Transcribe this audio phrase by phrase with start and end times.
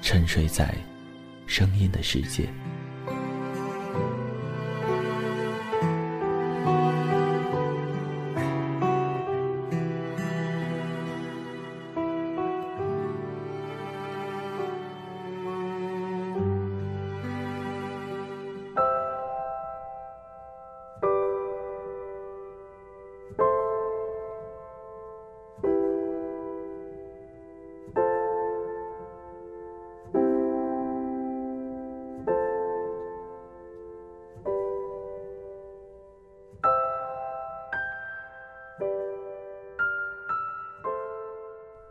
[0.00, 0.74] 沉睡在
[1.46, 2.48] 声音的世界。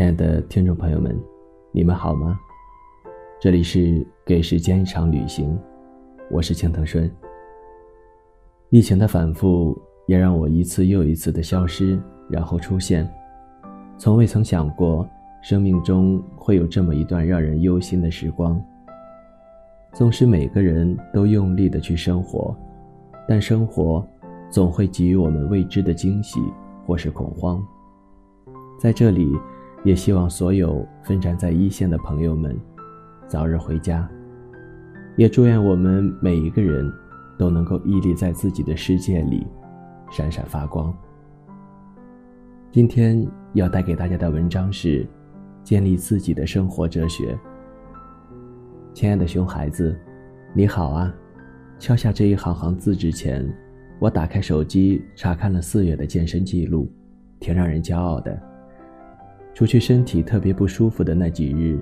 [0.00, 1.14] 亲爱的听众朋友们，
[1.72, 2.40] 你们好吗？
[3.38, 5.58] 这里是给时间一场旅行，
[6.30, 7.12] 我是青藤顺。
[8.70, 13.06] 疫情的反复也让我一次又一次的消失，然后出现。
[13.98, 15.06] 从未曾想过，
[15.42, 18.58] 生命中会有这么一段让人忧心的时光。
[19.92, 22.56] 纵使每个人都用力的去生活，
[23.28, 24.02] 但生活
[24.48, 26.40] 总会给予我们未知的惊喜
[26.86, 27.62] 或是恐慌。
[28.78, 29.30] 在这里。
[29.82, 32.58] 也希望所有奋战在一线的朋友们
[33.26, 34.08] 早日回家，
[35.16, 36.92] 也祝愿我们每一个人
[37.38, 39.46] 都能够屹立在自己的世界里，
[40.10, 40.94] 闪闪发光。
[42.70, 45.06] 今天要带给大家的文章是：
[45.64, 47.38] 建立自己的生活哲学。
[48.92, 49.98] 亲爱的熊孩子，
[50.52, 51.14] 你好啊！
[51.78, 53.50] 敲下这一行行字之前，
[53.98, 56.92] 我打开手机查看了四月的健身记录，
[57.38, 58.49] 挺让人骄傲的。
[59.52, 61.78] 除去身体特别不舒服的那几日，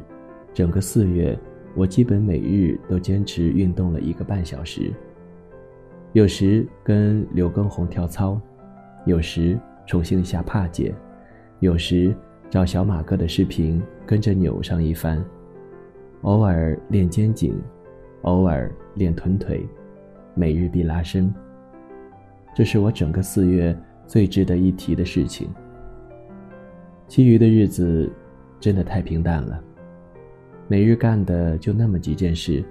[0.52, 1.38] 整个四月，
[1.74, 4.92] 我基本每日都坚持运动了一个半小时。
[6.12, 8.40] 有时跟刘畊宏跳操，
[9.04, 10.92] 有时重新下帕姐，
[11.60, 12.14] 有时
[12.50, 15.22] 找小马哥的视频跟着扭上一番，
[16.22, 17.54] 偶尔练肩颈，
[18.22, 19.64] 偶尔练臀腿，
[20.34, 21.32] 每日必拉伸。
[22.56, 25.48] 这是我整个四月最值得一提的事情。
[27.08, 28.12] 其余的日子，
[28.60, 29.58] 真的太平淡了。
[30.68, 32.62] 每日干的就那么几件事：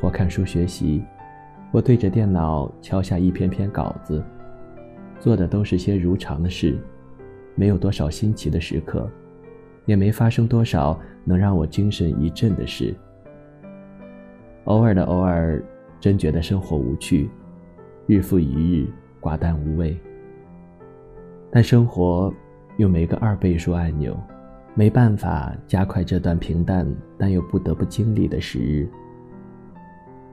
[0.00, 1.02] 或看书学习，
[1.72, 4.22] 或对着电脑敲下一篇篇稿子，
[5.18, 6.78] 做的都是些如常的事，
[7.56, 9.10] 没有多少新奇的时刻，
[9.86, 12.94] 也没发生多少能让我精神一振的事。
[14.66, 15.60] 偶尔的偶尔，
[15.98, 17.28] 真觉得生活无趣，
[18.06, 18.86] 日复一日，
[19.20, 19.98] 寡淡无味。
[21.50, 22.32] 但生活。
[22.78, 24.18] 又没个二倍数按钮，
[24.74, 26.86] 没办法加快这段平淡
[27.18, 28.88] 但又不得不经历的时日。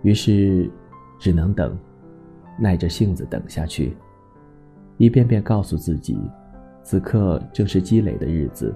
[0.03, 0.69] 于是，
[1.19, 1.78] 只能等，
[2.57, 3.97] 耐着性子等下去，
[4.97, 6.17] 一遍遍告诉自己，
[6.84, 8.73] 此刻正是积累的日子，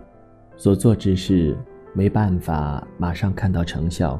[0.57, 1.55] 所做之事
[1.93, 4.19] 没办法马上看到成效，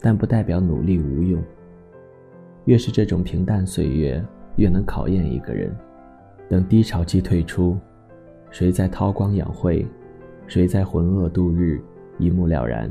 [0.00, 1.42] 但不代表努力无用。
[2.66, 4.22] 越是这种平淡岁月，
[4.56, 5.74] 越能考验一个人。
[6.48, 7.78] 等低潮期退出。
[8.52, 9.86] 谁在韬光养晦，
[10.46, 11.80] 谁在浑噩度日，
[12.18, 12.88] 一目了然。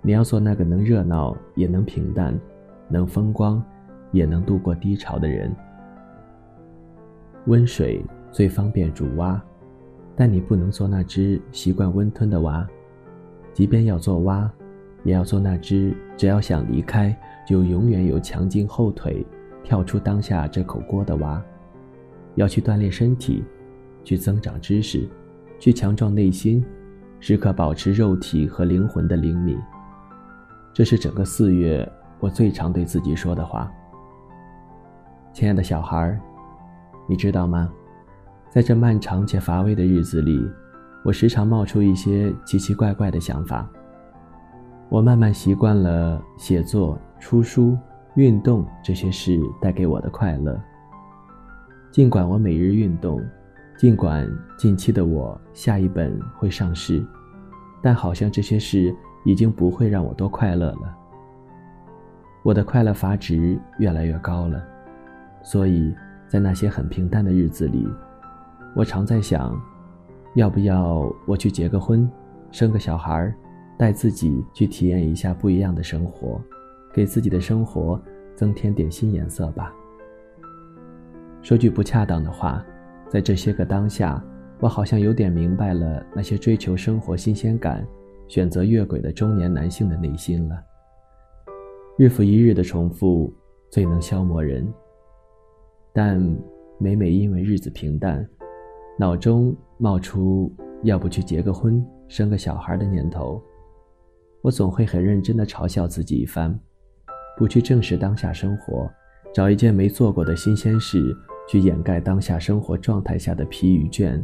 [0.00, 2.34] 你要做那个能热闹也能平淡，
[2.88, 3.62] 能风光
[4.10, 5.54] 也能度过低潮的人。
[7.44, 8.02] 温水
[8.32, 9.38] 最方便煮蛙，
[10.16, 12.66] 但你不能做那只习惯温吞的蛙。
[13.52, 14.50] 即便要做蛙，
[15.02, 17.14] 也要做那只只要想离开，
[17.46, 19.26] 就永远有强劲后腿
[19.62, 21.42] 跳出当下这口锅的蛙。
[22.36, 23.44] 要去锻炼身体。
[24.04, 25.08] 去增长知识，
[25.58, 26.64] 去强壮内心，
[27.18, 29.58] 时刻保持肉体和灵魂的灵敏。
[30.72, 31.90] 这是整个四月
[32.20, 33.70] 我最常对自己说的话。
[35.32, 36.20] 亲爱的小孩儿，
[37.08, 37.72] 你知道吗？
[38.50, 40.48] 在这漫长且乏味的日子里，
[41.04, 43.68] 我时常冒出一些奇奇怪怪的想法。
[44.88, 47.76] 我慢慢习惯了写作、出书、
[48.14, 50.60] 运动这些事带给我的快乐。
[51.90, 53.20] 尽管我每日运动，
[53.76, 57.04] 尽管近期的我下一本会上市，
[57.82, 58.94] 但好像这些事
[59.24, 60.96] 已经不会让我多快乐了。
[62.42, 64.62] 我的快乐阀值越来越高了，
[65.42, 65.94] 所以
[66.28, 67.88] 在那些很平淡的日子里，
[68.76, 69.60] 我常在想，
[70.34, 72.10] 要不要我去结个婚，
[72.50, 73.34] 生个小孩。
[73.76, 76.40] 带自己去体验一下不一样的生活，
[76.92, 78.00] 给自己的生活
[78.36, 79.74] 增添点新颜色吧。
[81.42, 82.64] 说句不恰当的话，
[83.08, 84.22] 在这些个当下，
[84.60, 87.86] 我好像有点明白了那些追求生活新鲜感、
[88.28, 90.56] 选择越轨的中年男性的内心了。
[91.96, 93.32] 日复一日的重复
[93.70, 94.66] 最能消磨人，
[95.92, 96.18] 但
[96.78, 98.28] 每每因为日子平淡，
[98.98, 100.52] 脑中冒出
[100.82, 103.40] 要不去结个婚、生个小孩的念头。
[104.42, 106.58] 我总会很认真地嘲笑自己一番，
[107.38, 108.90] 不去正视当下生活，
[109.32, 111.00] 找一件没做过的新鲜事
[111.48, 114.22] 去掩盖当下生活状态下的疲与倦，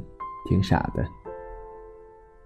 [0.49, 1.05] 挺傻的。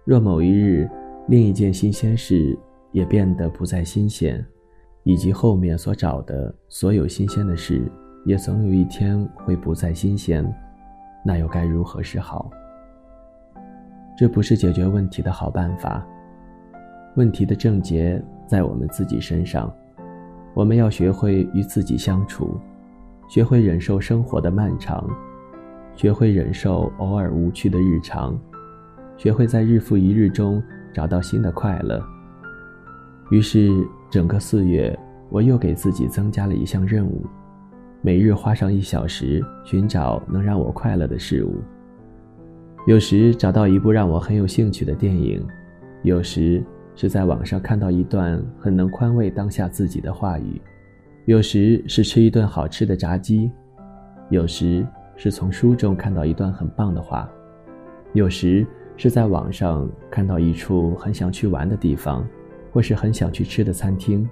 [0.03, 0.89] 若某一日，
[1.27, 2.57] 另一件新鲜事
[2.91, 4.45] 也变得不再新鲜，
[5.03, 7.91] 以及后面所找的所有新鲜的事
[8.25, 10.45] 也总有一天会不再新鲜，
[11.25, 12.49] 那又该如何是好？
[14.17, 16.05] 这不是解决问题的好办法。
[17.15, 19.73] 问题的症结在我们自己身上，
[20.53, 22.59] 我们要学会与自己相处，
[23.27, 25.09] 学会忍受生活的漫长，
[25.95, 28.37] 学会忍受偶尔无趣的日常，
[29.17, 30.61] 学会在日复一日中
[30.93, 32.01] 找到新的快乐。
[33.29, 33.69] 于是，
[34.09, 34.97] 整个四月，
[35.29, 37.25] 我又给自己增加了一项任务：
[38.01, 41.55] 每日花上一小时寻找能让我快乐的事物。
[42.87, 45.45] 有时找到一部让我很有兴趣的电影，
[46.03, 46.63] 有时。
[46.97, 50.61] 是在网上看到一段很能宽慰当下自己的话语，
[51.25, 53.51] 有时是吃一顿好吃的炸鸡，
[54.29, 54.85] 有时
[55.15, 57.27] 是从书中看到一段很棒的话，
[58.13, 62.23] 有时是在网上看到一处很想去玩的地方，
[62.71, 64.29] 或是很想去吃的餐厅，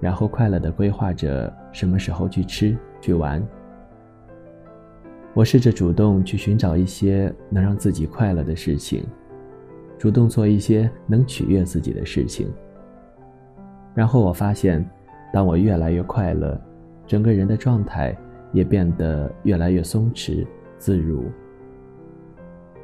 [0.00, 3.42] 然后快乐地规划着什么时候去吃去玩。
[5.32, 9.02] 我试着主动去寻找一些能让自己快乐的事情。
[9.96, 12.52] 主动做一些能取悦自己的事情，
[13.94, 14.88] 然后我发现，
[15.32, 16.60] 当我越来越快乐，
[17.06, 18.16] 整个人的状态
[18.52, 20.46] 也变得越来越松弛
[20.78, 21.24] 自如。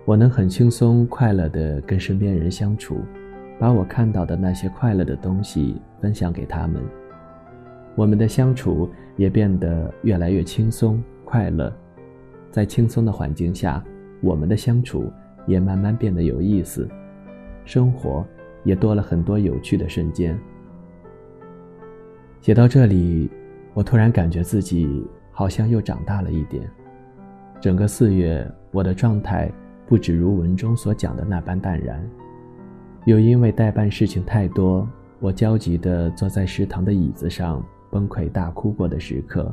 [0.04, 3.00] 我能很轻松快乐地跟身边人相处，
[3.58, 6.82] 把我看到的那些快乐的东西分享给他们。
[7.94, 11.72] 我们的相处也变得越来越轻松快乐，
[12.50, 13.82] 在轻松的环境下，
[14.20, 15.10] 我们的相处
[15.46, 16.86] 也慢慢变得有意思。
[17.64, 18.22] 生活
[18.62, 20.38] 也多了很多有趣的瞬间。
[22.44, 23.30] 写到这里，
[23.72, 26.70] 我突然感觉自己好像又长大了一点。
[27.58, 29.50] 整个四月，我的状态
[29.86, 32.06] 不止如文中所讲的那般淡然，
[33.06, 34.86] 有因为代办事情太多，
[35.20, 39.50] 我焦急地坐在食堂的椅子上崩溃大哭过的时刻，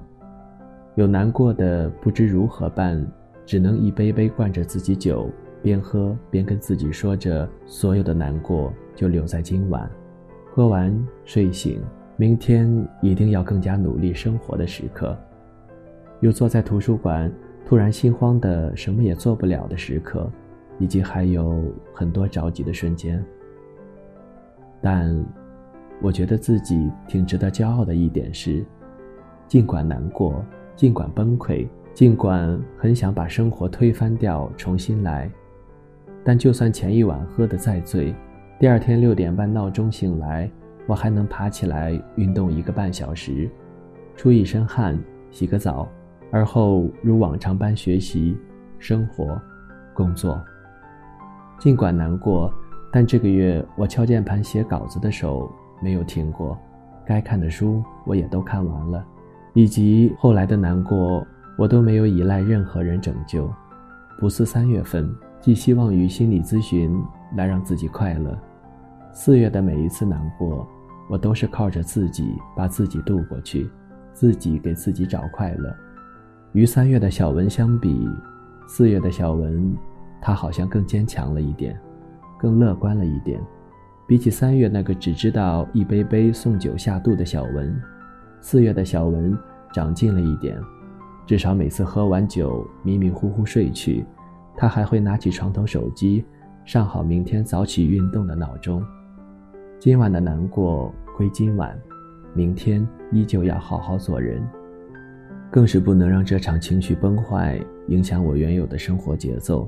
[0.95, 3.01] 有难过的不知如何办，
[3.45, 5.29] 只能一杯杯灌着自己酒。
[5.63, 9.89] 边喝边跟自己说着：“所有的难过就留在今晚，
[10.53, 10.93] 喝完
[11.23, 11.81] 睡醒，
[12.21, 15.17] 明天一定要更加努力生活的时刻。”
[16.21, 17.31] 有坐在图书馆，
[17.65, 20.29] 突然心慌的什么也做不了的时刻，
[20.77, 23.25] 以及还有很多着急的瞬间。
[24.79, 25.25] 但，
[25.99, 28.63] 我觉得自己挺值得骄傲的一点是，
[29.47, 35.27] 尽管难过，尽管崩溃，尽管很想把生活推翻掉，重新来。
[36.23, 38.13] 但就算前一晚喝得再醉，
[38.59, 40.47] 第二天六点半闹钟醒来，
[40.87, 43.49] 我还能爬起来运动一个半小时，
[44.15, 44.97] 出一身汗，
[45.29, 45.87] 洗个澡，
[46.31, 48.37] 而后如往常般学习、
[48.79, 49.39] 生活、
[49.93, 50.41] 工作。
[51.59, 52.53] 尽管难过，
[52.91, 55.49] 但这个月我敲键盘写稿子的手
[55.81, 56.57] 没有停过，
[57.05, 59.05] 该看的书我也都看完了，
[59.53, 61.25] 以及后来的难过，
[61.57, 63.51] 我都没有依赖任何人拯救，
[64.19, 65.09] 不似三月份。
[65.39, 67.03] 寄希望于心理咨询
[67.35, 68.37] 来让自己快乐。
[69.13, 70.67] 四月的每一次难过，
[71.09, 73.69] 我都是靠着自己把自己渡过去，
[74.13, 75.75] 自己给自己找快乐。
[76.53, 78.09] 与三月的小文相比，
[78.67, 79.75] 四月的小文，
[80.21, 81.77] 他好像更坚强了一点，
[82.39, 83.41] 更乐观了一点。
[84.07, 87.81] 比起三月那个只知道一杯杯送酒下肚的小文，
[88.39, 89.37] 四月的小文
[89.73, 90.57] 长进了一点，
[91.25, 94.05] 至少每次喝完酒迷迷糊糊睡去。
[94.55, 96.25] 他还会拿起床头手机，
[96.65, 98.81] 上好明天早起运动的闹钟。
[99.81, 101.75] 今晚的难过归今晚，
[102.35, 104.39] 明天依旧要好好做人。
[105.49, 109.67] 更是不能让这场情绪崩坏影响我原有的生活节奏。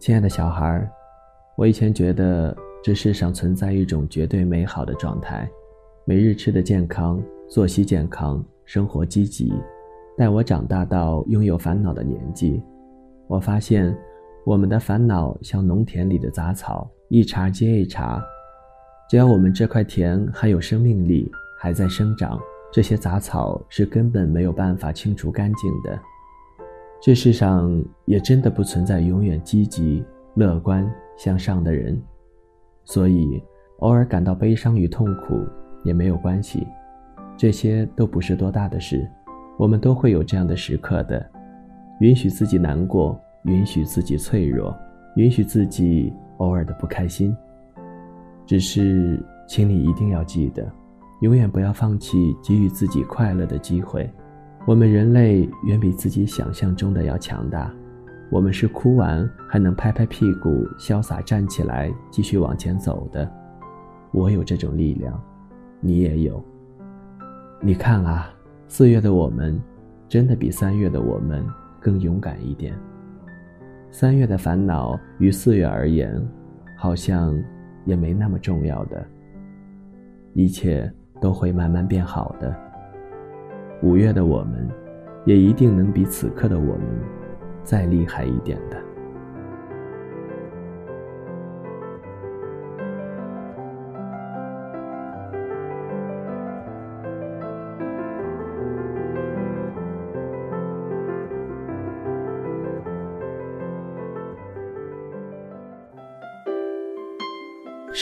[0.00, 0.84] 亲爱的小孩，
[1.56, 5.48] 我以前觉得这世上存在一种绝对美好的状态：
[6.04, 9.54] 每日吃的健康，作息健康，生活积极。
[10.18, 12.60] 待我长大到拥有烦恼的年纪，
[13.28, 13.96] 我发现，
[14.44, 18.20] 我们的烦恼像农田里的杂草，一茬接一茬。
[19.14, 22.36] 只要我们这块田还有生命力，还在生长。
[22.72, 25.96] 这些杂草是根本没有办法清除干净的。
[27.00, 30.04] 这世上也真的不存在永远积极、
[30.34, 31.96] 乐观、向上的人，
[32.84, 33.40] 所以
[33.78, 35.46] 偶尔感到悲伤与痛苦
[35.84, 36.66] 也没有关系，
[37.36, 39.08] 这些都不是多大的事。
[39.56, 41.24] 我们都会有这样的时刻的，
[42.00, 44.76] 允许自己难过，允许自己脆弱，
[45.14, 47.32] 允许自己偶尔的不开心。
[48.46, 50.70] 只是，请你一定要记得。
[51.20, 54.10] 永远不要放弃给予自己快乐的机会。
[54.66, 57.72] 我们人类远比自己想象中的要强大。
[58.30, 63.30] 我们是哭完还能拍拍屁股，潇洒站起来继续往前走的。
[64.12, 65.22] 我有这种力量，
[65.80, 66.42] 你也有。
[67.60, 68.30] 你看啊，
[68.66, 69.60] 四月的我们，
[70.08, 71.44] 真的比三月的我们
[71.80, 72.74] 更勇敢一点。
[73.90, 76.20] 三月的烦恼于四月而言，
[76.76, 77.40] 好像
[77.84, 79.04] 也没那么重要的。
[80.32, 80.92] 一切。
[81.20, 82.54] 都会慢慢变好的。
[83.82, 84.68] 五月的我们，
[85.24, 86.86] 也一定能比此刻的我们
[87.62, 88.76] 再厉害一点的。